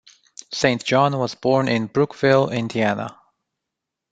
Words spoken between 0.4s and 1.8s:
Saint John was born